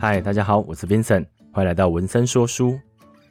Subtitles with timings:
[0.00, 2.78] 嗨，大家好，我是 Vincent，欢迎来到文森说书。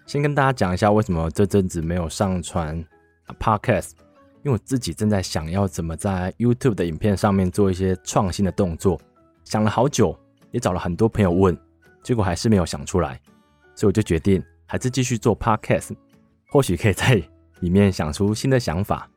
[0.06, 2.84] 先跟大家讲一下为什么这阵子没有上传
[3.40, 3.92] Podcast，
[4.44, 9.00] 因为我自己正在想要怎么在 YouTube 的影片上面做一些创新的动作，
[9.46, 10.14] 想了好久，
[10.52, 11.58] 也找了很多朋友问，
[12.04, 13.18] 结果还是没有想出来，
[13.74, 15.96] 所以我就决定还是继续做 Podcast，
[16.50, 17.24] 或许可以在
[17.62, 19.10] 里面想出新的想法。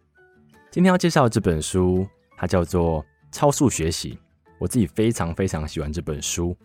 [0.71, 2.07] 今天要介绍的这本书，
[2.37, 4.13] 它叫做《超速学习》，
[4.61, 6.57] 我自己非常非常喜欢这本书。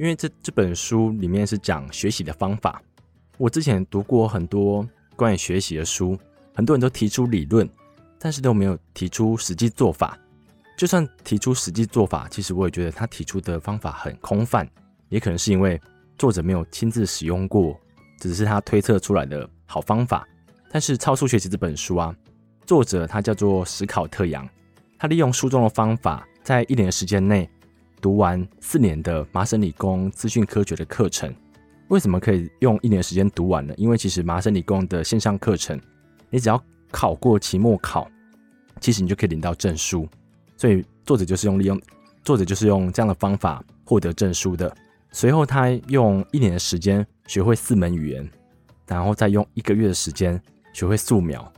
[0.00, 2.80] 因为这这本书里面是讲学习的方法，
[3.36, 6.18] 我之前读过很多关于学习的书，
[6.54, 7.68] 很多人都提出理论，
[8.18, 10.18] 但是都没有提出实际做法。
[10.74, 14.66] 就算提出实际做法，其实我也觉得他提出的方法很空泛，
[15.10, 15.78] 也可能是因为
[16.16, 17.78] 作者没有亲自使用过，
[18.18, 20.26] 只是他推测出来的好方法。
[20.70, 22.16] 但是《超速学习》这本书啊，
[22.64, 24.48] 作者他叫做史考特杨，
[24.98, 27.46] 他利用书中的方法，在一年的时间内。
[28.00, 31.32] 读完四年的麻省理工资讯科学的课程，
[31.88, 33.74] 为什么可以用一年时间读完呢？
[33.76, 35.78] 因为其实麻省理工的线上课程，
[36.30, 38.10] 你只要考过期末考，
[38.80, 40.08] 其实你就可以领到证书。
[40.56, 41.80] 所以作者就是用利用
[42.24, 44.74] 作者就是用这样的方法获得证书的。
[45.12, 48.30] 随后他用一年的时间学会四门语言，
[48.86, 50.40] 然后再用一个月的时间
[50.72, 51.52] 学会素描。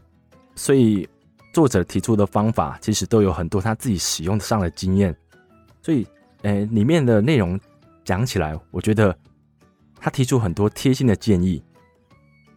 [0.54, 1.08] 所以
[1.52, 5.14] 作者提出的方法其实都有很多他自己使用上的经验，
[5.82, 6.06] 所以。
[6.42, 7.58] 诶，里面的内容
[8.04, 9.16] 讲起来，我觉得
[9.96, 11.62] 他提出很多贴心的建议。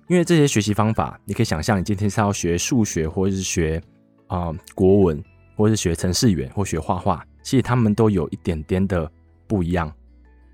[0.07, 3.81] 因为这些学习方法，你可以想象，你今天是要学数学，或者是学
[4.27, 5.23] 啊、国文，
[5.55, 9.11] 或者是学程式语言，或学画画，其实他们都有一点点的
[9.47, 9.91] 不一样。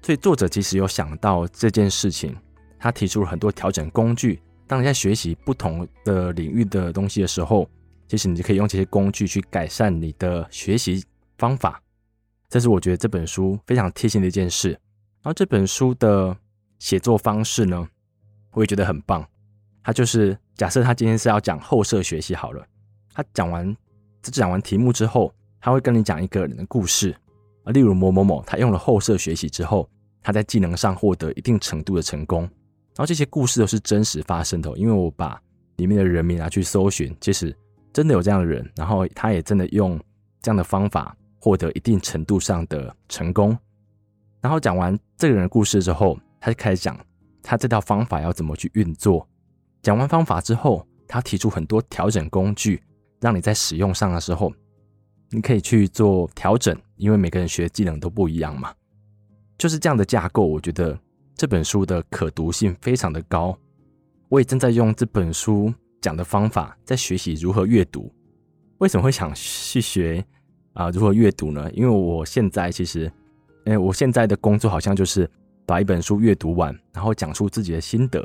[0.02, 2.36] 所以作者其实有想到这件事情，
[2.80, 4.42] 他提出了很多调整工具。
[4.68, 7.70] 当你在学习不同的领域的东西的时候，
[8.08, 11.04] 其实你就可以用这些工具去改善你的学习
[11.38, 11.82] 方法。
[12.52, 14.72] 这是我觉得这本书非常贴心的一件事。
[14.72, 16.36] 然后这本书的
[16.80, 17.88] 写作方式呢，
[18.52, 19.26] 我也觉得很棒。
[19.82, 22.62] 他就是假设他今天是要讲后设学习好了，
[23.14, 23.74] 他讲完
[24.22, 27.16] 这讲完题目之后，他会跟你讲一个人的故事
[27.64, 29.90] 啊，例如某某某，他用了后设学习之后，
[30.22, 32.42] 他在技能上获得一定程度的成功。
[32.42, 35.42] 然后这些故事都是真实发生的，因为我把
[35.78, 37.56] 里面的人名拿去搜寻，其实
[37.94, 39.98] 真的有这样的人，然后他也真的用
[40.42, 41.16] 这样的方法。
[41.42, 43.58] 获得一定程度上的成功，
[44.42, 46.96] 然后讲完这个人的故事之后，他就开始讲
[47.42, 49.28] 他这套方法要怎么去运作。
[49.82, 52.84] 讲完方法之后，他提出很多调整工具，
[53.20, 54.54] 让你在使用上的时候，
[55.32, 58.72] 你可以去做调整，因为每个人学技能都不一样嘛。
[59.58, 60.96] 就是这样的架构，我觉得
[61.36, 63.58] 这本书的可读性非常的高。
[64.30, 68.14] 我也正在用这本书讲的方法在学习如何阅读。
[68.78, 70.24] 为什么会想去学？
[70.74, 71.70] 啊，如何阅读呢？
[71.74, 73.12] 因为我现在其实，
[73.66, 75.30] 诶，我现在的工作好像就是
[75.66, 78.22] 把一本书阅读完，然后讲出自己的心得。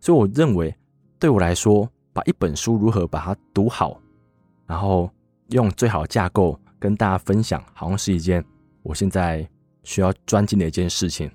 [0.00, 0.74] 所以我认为，
[1.18, 4.00] 对我来说，把一本书如何把它读好，
[4.66, 5.10] 然后
[5.50, 8.44] 用最好的架构跟大家分享，好像是一件
[8.82, 9.46] 我现在
[9.84, 11.30] 需要专精的一件事情。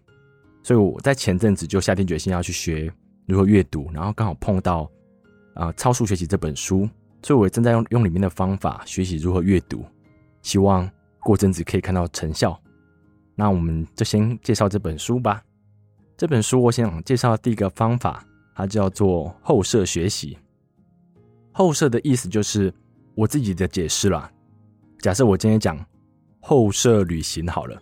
[0.63, 2.91] 所以我在前阵子就下定决心要去学
[3.25, 4.89] 如何阅读，然后刚好碰到
[5.53, 6.89] 啊《超速学习》这本书，
[7.21, 9.85] 所以我正在用用里面的方法学习如何阅读。
[10.47, 12.57] 希望过阵子可以看到成效。
[13.35, 15.43] 那我们就先介绍这本书吧。
[16.15, 18.25] 这本书我想介绍第一个方法，
[18.55, 20.37] 它叫做后设学习。
[21.51, 22.73] 后设的意思就是
[23.13, 24.31] 我自己的解释啦。
[24.99, 25.85] 假设我今天讲
[26.39, 27.77] 后设旅行好了，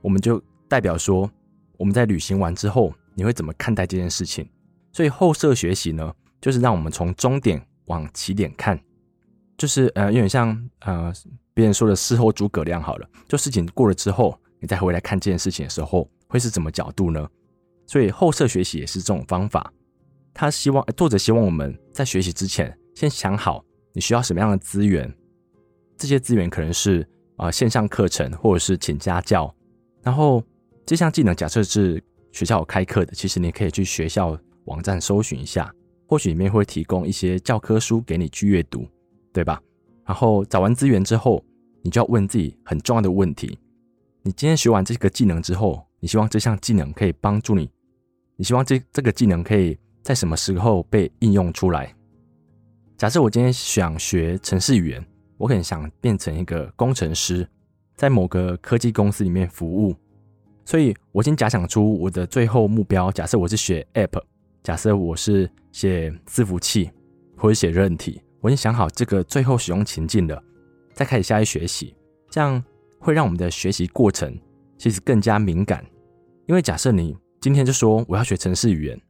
[0.00, 1.28] 我们就代表说
[1.76, 4.48] 我们在旅行完之后，你会怎么看待这件事情？
[4.92, 8.78] 所以后设学习呢，就是让我们从终点往起点看，
[9.58, 11.12] 就是呃有点像呃。
[11.56, 17.26] 别人说的事后诸葛亮好了，就事情过了之后，你再回来看这件事情的时候，会是什么角度呢？
[17.86, 19.72] 所以后设学习也是这种方法。
[20.34, 25.10] 他希望作者希望我们在学习之前，先想好你需要什么样的资源。
[25.96, 29.50] 这些资源可能是啊、线上课程，或者是请家教。
[30.02, 30.44] 然后
[30.84, 35.74] 这项技能假设是学校有开课的，其实你可以去学校网站搜寻一下，
[36.06, 38.86] 或许里面会提供一些教科书给你去阅读，
[39.32, 39.58] 对吧？
[40.06, 41.44] 然后找完资源之后，
[41.82, 43.58] 你就要问自己很重要的问题：
[44.22, 47.68] 你今天学完这个技能之后，你希望这项技能可以帮助你？
[48.36, 51.92] 你希望这这个技能可以在什么时候被应用出来？
[52.96, 55.04] 假设我今天想学程式语言，
[55.36, 57.46] 我可能想变成一个工程师，
[57.96, 59.94] 在某个科技公司里面服务。
[60.64, 64.22] 所以我先假想出我的最后目标：假设我是学 App，
[64.62, 66.90] 假设我是写伺服器
[67.36, 68.20] 或者写韧体。
[68.46, 70.40] 我已经想好这个最后使用情境了，
[70.94, 71.96] 再开始下去学习，
[72.30, 72.62] 这样
[73.00, 74.38] 会让我们的学习过程
[74.78, 75.84] 其实更加敏感，
[76.46, 79.00] 因为假设你今天就说我要学程式语言，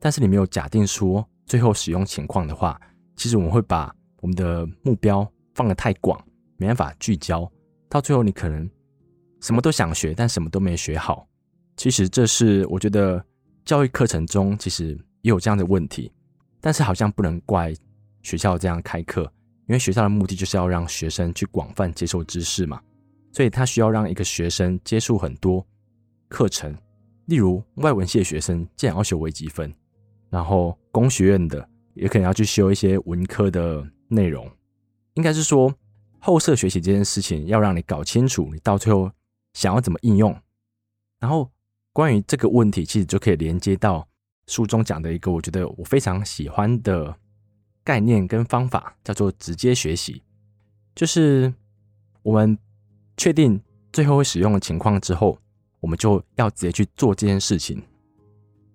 [0.00, 2.80] 但是你没有假定说最后使用情况的话，
[3.16, 6.18] 其实我们会把我们的目标放得太广，
[6.56, 7.46] 没办法聚焦，
[7.90, 8.66] 到最后你可能
[9.42, 11.28] 什么都想学，但什么都没学好。
[11.76, 13.22] 其实这是我觉得
[13.62, 16.10] 教育课程中其实也有这样的问题，
[16.62, 17.74] 但是好像不能怪
[18.26, 19.22] 学校这样开课，
[19.68, 22.80] 因为学校的目的就是要让学生去广泛接受知识嘛，
[23.32, 25.64] 所以他需要让一个学生接触很多
[26.28, 26.76] 课程，
[27.26, 29.72] 例如外文系的学生既然要学微积分，
[30.28, 34.50] 然后工学院的也可能要去修一些文科的内容，
[35.14, 35.72] 应该是说
[36.18, 39.08] 后设学习这件事情要让你搞清楚，你到最后
[39.52, 40.36] 想要怎么应用，
[41.20, 41.48] 然后。
[41.92, 44.06] 关于这个问题，其实就可以连接到
[44.48, 47.16] 书中讲的一个我觉得我非常喜欢的
[47.86, 50.20] 概念跟方法，叫做直接学习。
[50.92, 51.54] 就是
[52.24, 52.58] 我们
[53.16, 53.62] 确定
[53.92, 55.38] 最后会使用的情况之后，
[55.78, 57.80] 我们就要直接去做这件事情。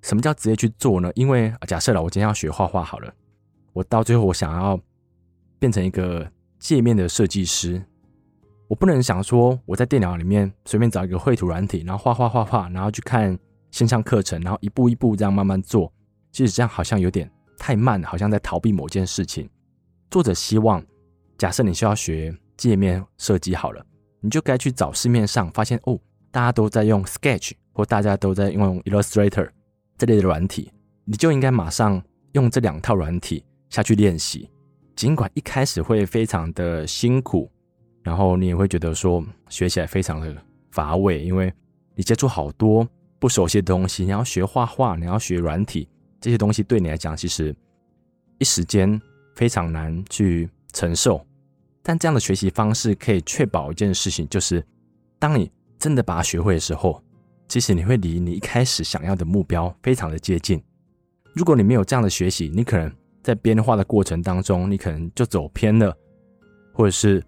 [0.02, 1.12] 什么叫直接去做呢？
[1.13, 3.13] 因为假设了，我今天要学画画好了，
[3.74, 4.80] 我到最后我想要
[5.60, 6.25] 变成一个
[6.57, 7.84] 界面的设计师。
[8.69, 13.38] 我不能想说我在电脑里面随便找一个绘图软体，然后画画画画，然后去看
[13.72, 15.92] 线上课程，然后一步一步这样慢慢做。
[16.31, 17.30] 其实这样好像有点
[17.62, 19.48] 太慢，好像在逃避某件事情。
[20.10, 20.84] 作者希望，
[21.38, 23.86] 假设你需要学界面设计好了，
[24.19, 25.96] 你就该去找市面上发现哦，
[26.31, 29.48] 大家都在用 Sketch 或大家都在用 Illustrator
[29.96, 30.72] 这类的软体，
[31.06, 34.50] 你就应该马上用这两套软体下去练习。
[34.96, 37.48] 尽管一开始会非常的辛苦。
[38.02, 40.36] 然后你也会觉得说学起来非常的
[40.72, 41.54] 乏味，因为
[41.94, 42.88] 你接触好多
[43.19, 45.88] 不熟悉的东西，你要学画画，你要学软体，
[46.21, 47.53] 这些东西对你来讲其实
[48.38, 49.01] 一时间
[49.35, 51.25] 非常难去承受。
[51.83, 54.65] 但这样的学习方式可以确保一件事情，就是
[55.19, 57.03] 当你真的把它学会的时候，
[57.50, 60.63] 其实你会离你一开始想要的目标非常的接近。
[61.33, 62.89] 如果你没有这样的学习，你可能
[63.21, 65.94] 在编画的过程当中，你可能就走偏了，
[66.73, 67.21] 或者是。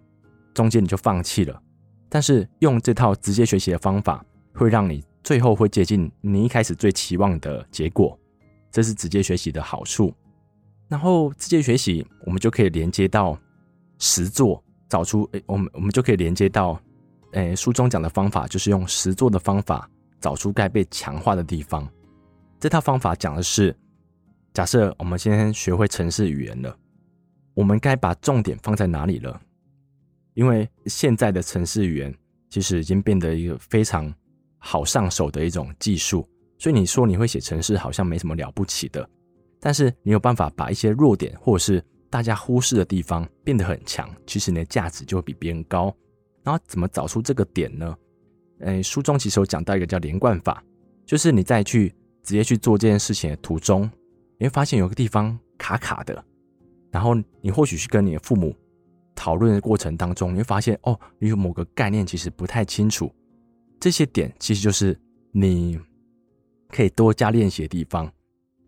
[0.54, 1.60] 中间你就放弃了，
[2.08, 4.24] 但是用这套直接学习的方法，
[4.54, 8.16] 会让你最后会接近你一开始最期望的结果，
[8.74, 10.14] 这是直接学习的好处。
[10.90, 13.40] 然后直接学习，我们就可以连接到
[14.00, 16.78] 实作，找出诶，我们我们就可以连接到，
[17.32, 19.90] 诶，书中讲的方法，就是用实作的方法
[20.20, 21.88] 找出该被强化的地方。
[22.60, 23.76] 这套方法讲的是，
[24.54, 26.78] 假设我们今天学会程式语言了，
[27.54, 29.40] 我们该把重点放在哪里了？
[30.34, 32.14] 因为现在的程式语言
[32.50, 34.14] 其实已经变得一个非常
[34.58, 36.28] 好上手的一种技术，
[36.64, 39.06] 所以你说你会写程式好像没什么了不起的，
[39.60, 45.94] 但是你有办法把一些弱点或者是大家忽视的地方变得很强，其实你的价值就会比别人高。
[46.42, 47.94] 然后怎么找出这个点呢？
[48.60, 50.64] 诶，书中其实有讲到一个叫连贯法，
[51.06, 51.90] 就是你在去
[52.24, 53.82] 直接去做这件事情的途中，
[54.38, 56.24] 你会发现有个地方卡卡的，
[56.92, 58.56] 然后你或许去跟你的父母。
[59.16, 63.14] 讨论的过程当中，你会发现哦，你有某个概念其实不太清楚，
[63.82, 64.98] 这些点其实就是
[65.34, 65.78] 你
[66.74, 68.12] 可以多加练习的地方。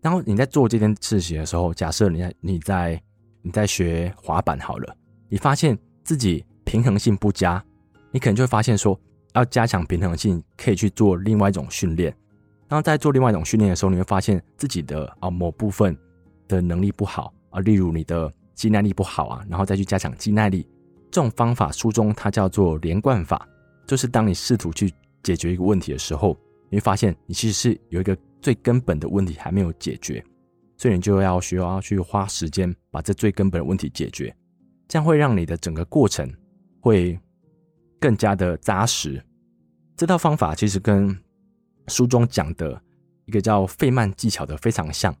[0.00, 3.02] 然后你在做这件事情的时候，假设你在你在
[3.42, 4.96] 你在学滑板好了，
[5.28, 7.62] 你发现自己平衡性不佳，
[8.12, 8.98] 你可能就会发现说
[9.34, 12.14] 要加强平衡性，可以去做另外一种训练。
[12.68, 15.96] 然后在做另外一种训练的时候，你会发现自己的啊某部分
[16.46, 18.32] 的能力不好啊，例如你的。
[18.56, 20.66] 肌耐力不好啊，然后再去加强肌耐力，
[21.10, 23.46] 这种方法书中它叫做连贯法，
[23.86, 24.90] 就是当你试图去
[25.22, 26.34] 解决一个问题的时候，
[26.76, 30.22] 你会发现你其实是有一个最根本的问题还没有解决，
[30.76, 34.36] 所以你就要需要去花时间把这最根本的问题解决，
[34.86, 36.30] 这样会让你的整个过程
[36.80, 37.18] 会
[37.98, 39.24] 更加的扎实。
[39.96, 41.18] 这套方法其实跟
[41.88, 42.78] 书中讲的
[43.24, 45.16] 一个叫费曼技巧的非常像，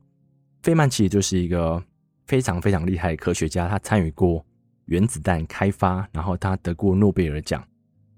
[0.62, 1.82] 费曼其实就是一个。
[2.26, 4.44] 非常非常厉害的科学家，他参与过
[4.86, 7.64] 原子弹开发，然后他得过诺贝尔奖。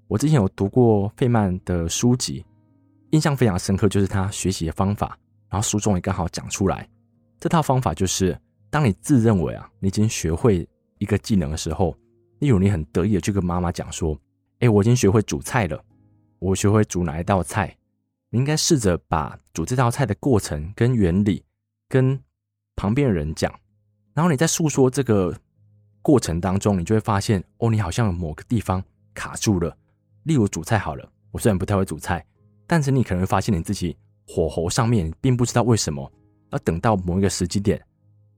[0.07, 2.43] 我之前有读过费曼的书籍，
[3.11, 5.17] 印象非常深刻，就是他学习的方法。
[5.49, 6.87] 然后书中也刚好讲出来，
[7.39, 8.39] 这套方法就是，
[8.69, 10.67] 当你自认为啊，你已经学会
[10.99, 11.97] 一个技能的时候，
[12.37, 14.15] 例如你很得意的去跟妈妈讲说
[14.59, 15.83] ：“哎，我已经学会煮菜了，
[16.37, 17.75] 我学会煮哪一道菜。”
[18.29, 21.43] 你应该试着把煮这道菜的过程跟原理
[21.87, 22.19] 跟
[22.75, 23.51] 旁边的人讲。
[24.13, 25.35] 然后你在诉说这个
[26.03, 28.83] 过程当中，你就会发现，哦，你好像有某个地方
[29.15, 29.75] 卡住了。
[30.25, 32.23] 例如煮菜好了，我虽然不太会煮菜，
[32.69, 33.97] 但是你可能会发现你自己
[34.27, 36.09] 火候上面并不知道为什么，
[36.51, 37.83] 要等到某一个时机点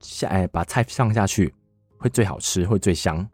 [0.00, 1.52] 下，哎，把菜放下去
[1.98, 3.28] 会最好吃，会最香。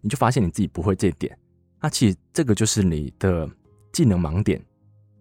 [0.00, 1.36] 你就发现你自己不会这点，
[1.80, 3.50] 那其实这个就是你的
[3.92, 4.64] 技能盲点。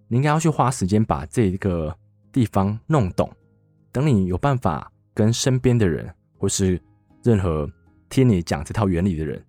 [0.08, 1.98] 你应该要去花时间把这个
[2.32, 3.28] 地方弄懂。
[3.92, 6.80] 等你有办法跟身边的人，或是
[7.24, 7.68] 任何
[8.10, 9.44] 听你讲这套原理的人，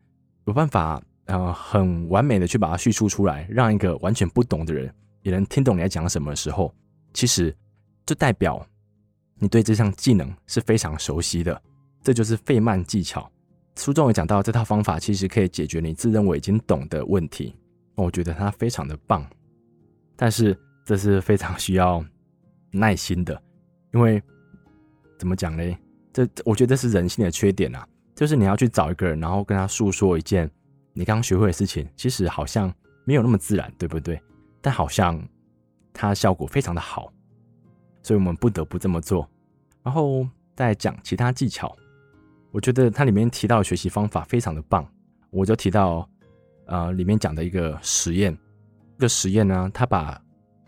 [0.46, 4.90] 有办法呃很完美的去把它叙述出来，让一个完全不懂的人
[5.26, 6.72] 也能听懂你在讲什么的时候，
[7.12, 7.52] 其实
[8.06, 8.64] 这代表
[9.40, 11.60] 你对这项技能是非常熟悉的。
[12.00, 13.28] 这就是费曼技巧。
[13.74, 17.52] 书中有讲到，这套方法其实可以解决你自认为已经懂的问题。
[17.96, 19.28] 我觉得它非常的棒，
[20.14, 22.04] 但是这是非常需要
[22.70, 23.42] 耐心的，
[23.92, 24.22] 因为
[25.18, 25.76] 怎么讲呢？
[26.12, 30.48] 这我觉得这是人性的缺点啊，就是你要去找一个人，然后跟他诉说一件
[30.92, 32.72] 你刚刚学会的事情，其实好像
[33.04, 34.22] 没有那么自然，对不对？
[34.66, 35.16] 但好像
[35.92, 37.12] 它效果非常的好，
[38.02, 39.30] 所以我们不得不这么做。
[39.84, 41.72] 然后再讲其他技巧。
[42.50, 44.84] 我觉得它里面提到的学习方法非常的棒，
[45.30, 46.08] 我就提到，
[46.64, 48.36] 呃，里面讲的一个实验，
[48.98, 50.20] 这个实验呢，他把，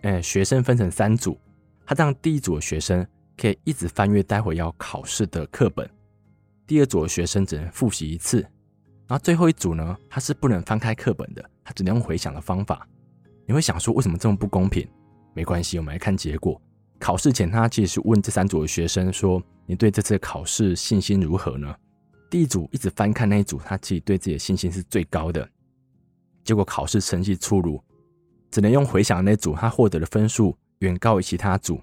[0.03, 1.37] 呃，学生分成三组，
[1.85, 3.05] 他让第一组的学生
[3.37, 5.91] 可以一直翻阅待会要考试的课本，
[6.69, 8.43] 第二组的学生只能复习一次，
[9.09, 12.87] 然后最后一组呢，他是不能翻开课本的，他只能用回想的方法。
[13.49, 14.87] 你会想说，为什么这么不公平？
[15.33, 16.61] 没关系，我们来看结果。
[16.99, 21.75] 考试前，他其实是问这三组的学生说：“你对这次考试信心如何呢？”
[22.31, 25.49] 第一组一直翻看那一组，他其实对自己的信心是最高的。
[26.45, 27.83] 结果考试成绩出炉，
[28.51, 31.81] 只能用回想那组，他获得的分数远高于其他组。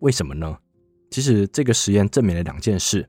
[0.00, 0.58] 为什么呢？
[1.10, 3.08] 其实这个实验证明了两件事：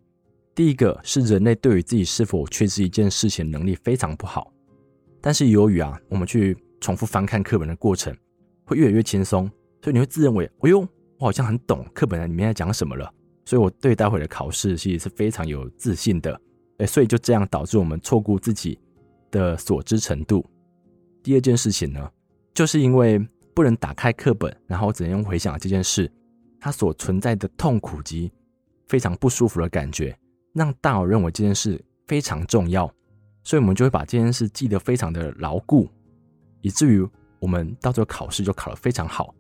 [0.56, 4.54] 第一个是人类对于自己是否确知一件事情能力非常不好，
[5.20, 8.16] 但是由于啊，我们去重复翻看课本的过程
[8.66, 9.50] 会越来越轻松，
[9.82, 10.88] 所以你会自认为，哎呦。
[11.20, 16.40] 我好像很懂课本里面在讲什么了，所以我对待会的考试其实是非常有自信的。
[16.78, 18.80] 诶，所以就这样导致我们错估自己
[19.30, 20.46] 的所知程度。
[21.22, 22.10] 第二件事情呢，
[22.54, 23.20] 就是因为
[23.54, 26.10] 不能打开课本，然后只能用回想这件事，
[26.58, 28.32] 它所存在的痛苦及
[28.88, 30.18] 非常不舒服的感觉，
[30.54, 32.90] 让大脑认为这件事非常重要，
[33.44, 35.90] 所以我们就会把这件事记得非常的牢固，
[36.62, 37.08] 以至于
[37.40, 39.34] 我们到最后考试就考得非常好。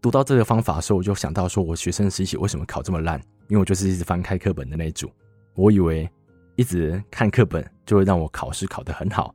[0.00, 3.20] 读到这个方法的时候，我就想到说，我学生时期为什么考这么烂？
[3.48, 5.10] 因为我就是一直翻开课本的那一组。
[5.54, 6.08] 我以为
[6.54, 9.34] 一直看课本就会让我考试考得很好，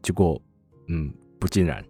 [0.00, 0.40] 结果，
[0.86, 1.84] 嗯，不尽然。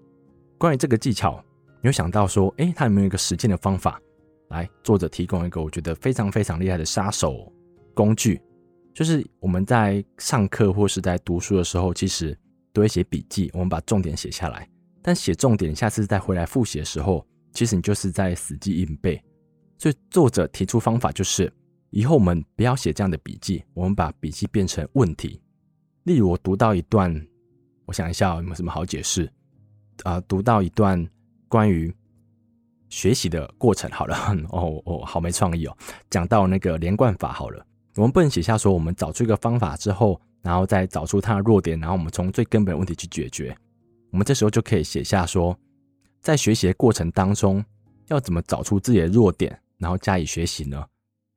[0.59, 1.43] 关于这个技巧，
[1.81, 4.01] 你有想到说，诶，它有没有一个实践的方法？
[4.49, 7.53] 来，作者提供一个我觉得非常非常厉害的杀手
[7.95, 8.41] 工具，
[8.93, 12.37] 就是我们在上课或是在读书的时候，其实
[12.73, 14.69] 都会写笔记，我们把重点写下来。
[15.09, 19.19] 但写重点，下次再回来复习的时候，其实你就是在死记硬背，
[19.79, 21.51] 所以作者提出方法就是，
[21.89, 25.41] 以后我们不要写这样的笔记，我们把笔记变成问题。
[26.03, 27.27] 例如，我读到一段，
[27.87, 29.33] 我想一下有没有什么好解释
[30.03, 31.03] 啊、读到一段
[31.49, 31.91] 关于
[32.91, 34.15] 学习的过程，好了，
[34.51, 35.75] 哦 哦，好没创意哦。
[36.11, 43.57] 讲到那个连贯法，好了，我们不能写下说，我们找出一个方法之后，然后再找出它的弱点，然后我们从最根本的问题去解决。
[44.11, 45.59] 我们这时候就可以写下说。
[46.21, 47.65] 在学习的过程当中，
[48.09, 50.85] 要怎么找出自己的弱点，然后加以学习呢？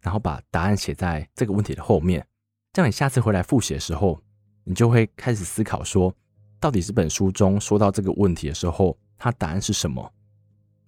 [0.01, 2.25] 然后把答案写在这个问题的后面，
[2.73, 4.19] 这样你下次回来复习的时候，
[4.63, 6.13] 你就会开始思考说，
[6.59, 10.11] 到底这本书中说到这个问题的时候，它答案是什么？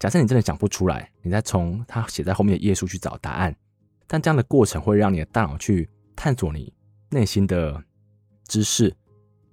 [0.00, 3.54] 假设你真的讲不出来，你再从它写在后面的页数去找答案。
[4.08, 6.74] 但这样的过程会让你的大脑去探索你
[7.10, 7.82] 内心的
[8.48, 8.94] 知识，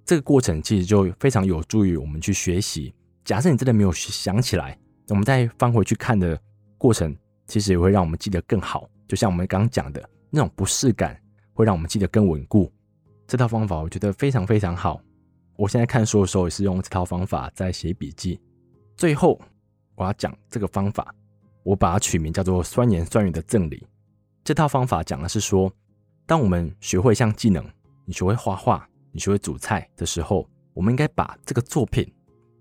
[0.04, 2.94] 这个过程其实就非常有助于我们去学习。
[3.24, 4.76] 假设你真的没有想起来，
[5.08, 6.38] 我们再翻回去看的
[6.76, 7.16] 过程，
[7.46, 8.88] 其实也会让我们记得更好。
[9.06, 11.20] 就像我们刚讲的那种不适感，
[11.52, 12.72] 会让我们记得更稳固。
[13.26, 15.00] 这套方法我觉得非常非常好。
[15.56, 18.40] 我现在看书的时候也是用这套方法在写笔记。
[18.96, 19.40] 最后
[19.94, 21.14] 我要讲这个方法，
[21.62, 23.86] 我把它取名叫做“酸言酸语的赠礼”。
[24.42, 25.72] 这套方法讲的是说，
[26.26, 27.64] 当我们学会一项技能，
[28.04, 32.12] 你学会画画，你学会煮菜的时候，我们应该把这个作品。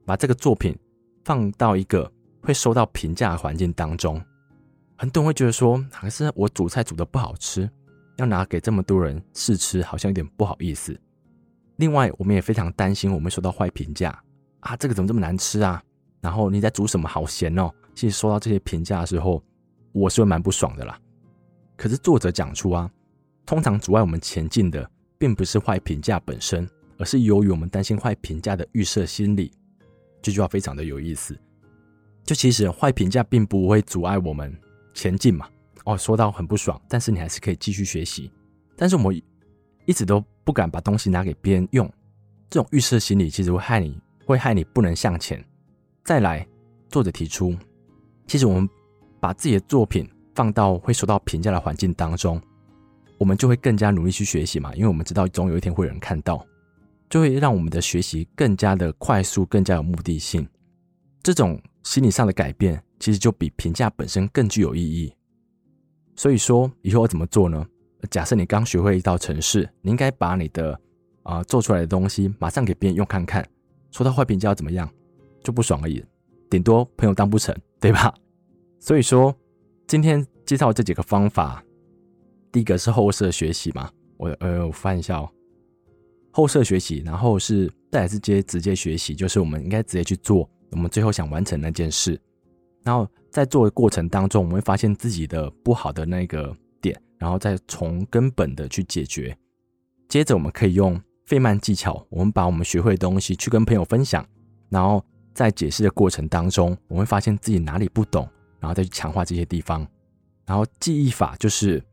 [0.03, 0.77] 把这个作品
[1.23, 4.21] 放到一个会收到评价的环境当中，
[4.97, 7.69] 很多人会觉得说，还是我煮菜煮得不好吃，
[8.17, 10.99] 要拿给这么多人试吃，好像有点不好意思。
[11.77, 14.21] 另外，我们也非常担心我们收到坏评价
[14.61, 15.81] 啊，这个怎么这么难吃啊？
[16.19, 17.07] 然后你在煮什么？
[17.07, 17.71] 好咸哦！
[17.95, 19.41] 其实收到这些评价的时候，
[19.93, 20.99] 我是会蛮不爽的啦。
[21.77, 22.89] 可是作者讲出啊，
[23.45, 24.89] 通常阻碍我们前进的，
[25.21, 29.51] 并不是坏评价本身，而是由于我们担心坏评价的预设心理。
[30.19, 31.39] 这句话非常的有意思，
[32.23, 34.51] 就其实坏评价并不会阻碍我们
[34.95, 35.47] 前进嘛。
[35.85, 38.31] 哦，说到很不爽，但是你还是可以继续学习。
[38.75, 39.21] 但是我们
[39.85, 41.87] 一直都不敢把东西拿给别人用，
[42.49, 45.43] 这种预设心理其实会害你，会害你不能向前。
[46.03, 46.47] 再来，
[46.89, 47.55] 作者提出，
[48.25, 48.67] 其实我们
[49.19, 52.41] 把自己的作品放到会受到评价的环境当中，
[53.21, 56.43] 我们就会更加努力去学习嘛，因为我们知道总有一天会有人看到，
[57.07, 60.47] 就会让我们的学习更加的快速，更加有目的性。
[61.21, 65.13] 这种心理上的改变，其实就比评价本身更具有意义。
[66.15, 67.63] 所以说，以后我怎么做呢？
[68.09, 70.75] 假设你刚学会一道程式，你应该把你的
[71.21, 73.47] 啊、做出来的东西马上给别人用看看，
[73.91, 74.91] 说到坏评价要怎么样，
[75.43, 76.03] 就不爽而已，
[76.49, 78.11] 顶多朋友当不成，对吧？
[78.79, 79.31] 所以说，
[79.85, 81.63] 今天介绍这几个方法，
[82.51, 85.29] 第一个是后设学习嘛，我呃我翻一下哦，
[86.31, 92.19] 后设学习，然后是再来是接直接学习，就是我们应该直接去做我们最后想完成那件事，
[92.83, 99.35] 然后在做的过程当中，我们会发现自己的不好的那个点，然后再从根本的去解决。
[100.09, 104.25] 接着我们可以用费曼技巧，我们把我们学会的东西去跟朋友分享，
[104.69, 105.03] 然后
[105.33, 108.27] 在解释的过程当中，我们会发现自己哪里不懂。
[108.59, 109.87] 然后再去强化这些地方，
[110.45, 111.83] 然后记忆法就是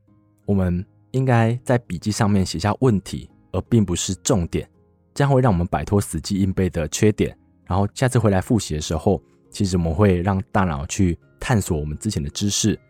[0.49, 4.67] 我们应该在笔记上面写下问题，而并不是重点，
[5.12, 7.37] 这样会让我们摆脱死记硬背的缺点。
[7.67, 12.81] 然后下次回来复习的时候，其实我们会让大脑去探索我们之前的知识。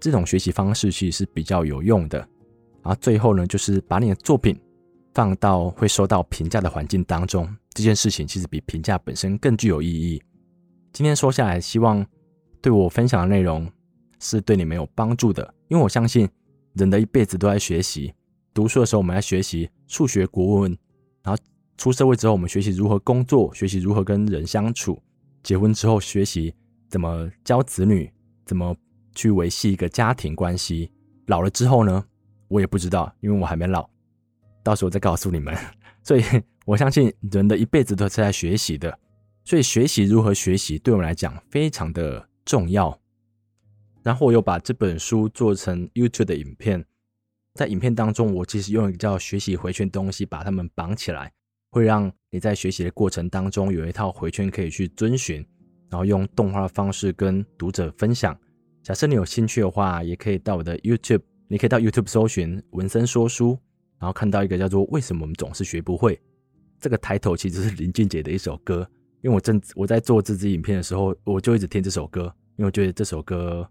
[0.00, 2.18] 这种学习方式其实是比较有用的。
[2.82, 4.58] 然后最后呢，就是把你的作品
[5.12, 10.22] 放到会受到评价的环境当中，这件事情其实比评价本身更具有意义。
[10.90, 12.04] 今天说下来，希望。
[12.62, 13.70] 对我分享的内容
[14.20, 16.26] 是对你们有帮助的，因为我相信
[16.74, 18.12] 人的一辈子都在学习。
[18.52, 20.72] 读书的时候，我们在学习数学、国文；
[21.22, 21.42] 然后
[21.76, 24.94] 出社会之后，我们学习如何工作，学习如何跟人相处；
[25.42, 26.54] 结婚之后，学习
[26.88, 28.08] 怎么教子女，
[28.44, 28.76] 怎么
[29.14, 30.90] 去维系一个家庭关系。
[31.26, 32.04] 老了之后呢，
[32.48, 33.88] 我也不知道，因为我还没老，
[34.62, 35.56] 到时候再告诉你们。
[36.04, 36.22] 所以
[36.64, 38.96] 我相信人的一辈子都是在学习的，
[39.44, 42.96] 所以学习如何学习，对我们来讲非常的重要，
[44.04, 46.84] 然后我又把这本书做成 YouTube 的影片，
[47.54, 51.32] 在影片当中，我其实用一个叫“学习回圈”东西把它们绑起来，
[51.70, 55.36] 会让你在学习的过程当中有一套回圈可以去遵循，
[55.88, 58.38] 然后用动画的方式跟读者分享。
[58.82, 63.58] 假设你有兴趣的话，也可以到我的 YouTube，你可以到 YouTube 搜寻“文森说书”，
[63.98, 66.20] 然后看到一个叫做“为什么我们总是学不会”
[66.78, 68.86] 这个抬头，其实是林俊杰的一首歌。
[69.22, 72.24] 因为我正我在做这支影片的时候，我就一直听这首歌，
[72.56, 73.66] 因为我觉得这首歌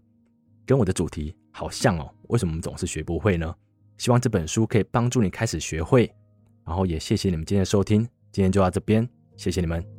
[0.66, 2.10] 跟我的主题好像哦。
[2.28, 3.54] 为什么我们总是学不会呢？
[3.98, 6.12] 希望这本书可以帮助你开始学会，
[6.64, 8.00] 然后也谢谢你们今天的收听，
[8.32, 9.93] 今天就到这边，谢谢你们。